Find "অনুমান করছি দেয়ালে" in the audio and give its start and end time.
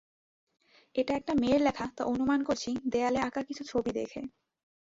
2.05-3.19